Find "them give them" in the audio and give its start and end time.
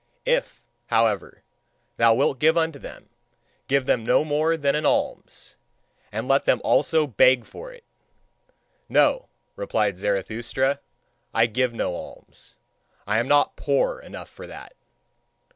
2.79-4.03